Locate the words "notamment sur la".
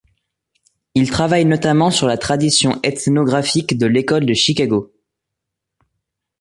1.45-2.17